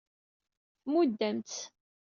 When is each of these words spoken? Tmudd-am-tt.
Tmudd-am-tt. 0.81 1.61